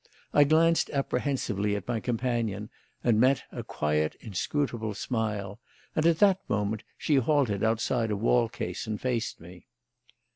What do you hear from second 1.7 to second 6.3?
at my companion, and met a quiet, inscrutable smile; and at